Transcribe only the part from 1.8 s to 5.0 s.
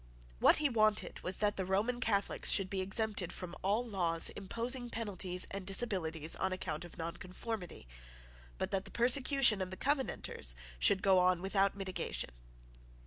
Catholics should be exempted from all laws imposing